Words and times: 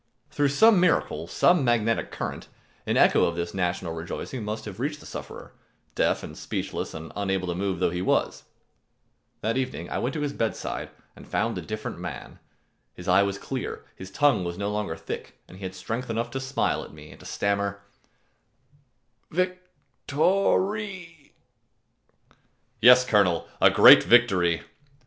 Through 0.31 0.47
some 0.47 0.79
miracle, 0.79 1.27
some 1.27 1.63
magnetic 1.63 2.09
current, 2.09 2.47
an 2.87 2.97
echo 2.97 3.25
of 3.25 3.35
this 3.35 3.53
national 3.53 3.93
rejoicing 3.93 4.43
must 4.43 4.65
have 4.65 4.79
reached 4.79 4.99
the 4.99 5.05
sufferer, 5.05 5.53
deaf 5.93 6.23
and 6.23 6.35
speechless 6.35 6.95
and 6.95 7.11
unable 7.15 7.47
to 7.49 7.53
move 7.53 7.77
though 7.79 7.91
he 7.91 8.01
was. 8.01 8.41
That 9.41 9.57
evening 9.57 9.85
when 9.85 9.93
I 9.93 9.99
went 9.99 10.13
to 10.13 10.21
his 10.21 10.33
bedside, 10.33 10.89
I 11.15 11.21
found 11.21 11.55
a 11.55 11.61
different 11.61 11.99
man. 11.99 12.39
His 12.95 13.07
eye 13.07 13.21
was 13.21 13.37
clear, 13.37 13.85
his 13.95 14.09
tongue 14.09 14.43
was 14.43 14.57
no 14.57 14.71
longer 14.71 14.95
thick, 14.95 15.39
and 15.47 15.57
he 15.59 15.63
had 15.65 15.75
strength 15.75 16.09
enough 16.09 16.31
to 16.31 16.39
smile 16.39 16.83
at 16.83 16.91
me 16.91 17.11
and 17.11 17.19
to 17.19 17.25
stammer, 17.27 17.79
"Vic 19.29 19.69
to 20.07 20.23
ry!" 20.55 21.29
"Yes, 22.81 23.05
Colonel, 23.05 23.47
a 23.61 23.69
great 23.69 24.01
victory!" 24.01 24.63